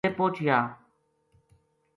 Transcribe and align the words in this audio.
ڈیرے 0.03 0.15
پوہچیا 0.19 0.57